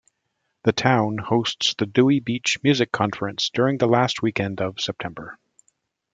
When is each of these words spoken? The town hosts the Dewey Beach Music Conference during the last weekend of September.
The 0.63 0.71
town 0.71 1.19
hosts 1.19 1.75
the 1.75 1.85
Dewey 1.85 2.21
Beach 2.21 2.57
Music 2.63 2.91
Conference 2.91 3.51
during 3.53 3.77
the 3.77 3.85
last 3.85 4.23
weekend 4.23 4.59
of 4.59 4.79
September. 4.79 5.37